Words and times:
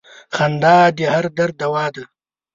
•خندا 0.35 0.77
د 0.97 0.99
هر 1.13 1.25
درد 1.37 1.55
دوا 1.61 1.85
ده. 1.95 2.03